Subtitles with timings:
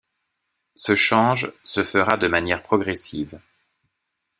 [0.73, 3.39] Ce change se fera de manière progressive.